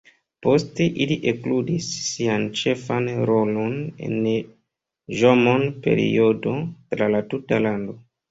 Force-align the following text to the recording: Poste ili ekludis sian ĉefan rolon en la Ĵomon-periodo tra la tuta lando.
Poste 0.43 0.85
ili 1.03 1.17
ekludis 1.31 1.89
sian 2.05 2.45
ĉefan 2.61 3.11
rolon 3.31 3.77
en 4.07 4.17
la 4.29 4.33
Ĵomon-periodo 5.21 6.55
tra 6.95 7.11
la 7.17 7.25
tuta 7.35 7.63
lando. 7.67 7.97